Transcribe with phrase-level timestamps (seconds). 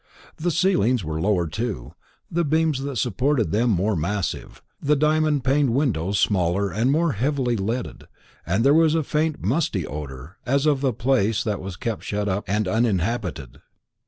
[0.37, 1.93] The ceilings were lower too,
[2.31, 7.55] the beams that supported them more massive, the diamond paned windows smaller and more heavily
[7.55, 8.07] leaded,
[8.43, 12.27] and there was a faint musty odour as of a place that was kept shut
[12.27, 13.61] up and uninhabited.